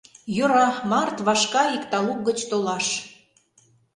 [0.35, 2.87] Йӧра, март вашка ик талук гыч толаш